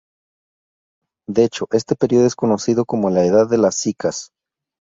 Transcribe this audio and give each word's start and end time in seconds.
De 1.29 1.43
hecho 1.43 1.67
este 1.73 1.95
período 1.95 2.25
es 2.25 2.33
conocido 2.35 2.85
como 2.85 3.11
la 3.11 3.23
"edad 3.23 3.47
de 3.47 3.59
las 3.59 3.75
Cycas". 3.75 4.31